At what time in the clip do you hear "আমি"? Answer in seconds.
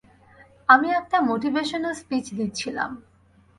0.69-0.87